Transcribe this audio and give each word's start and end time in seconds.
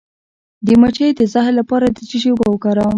د 0.65 0.67
مچۍ 0.81 1.09
د 1.15 1.21
زهر 1.33 1.53
لپاره 1.59 1.85
د 1.89 1.97
څه 2.09 2.15
شي 2.21 2.29
اوبه 2.31 2.47
وکاروم؟ 2.49 2.89